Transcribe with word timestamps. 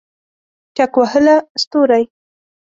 ټک 0.75 0.91
وهله 0.99 1.35
ستوري 1.61 2.03